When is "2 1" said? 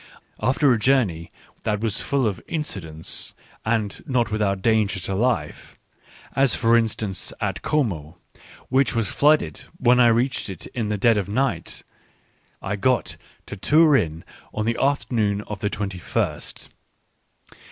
15.69-16.39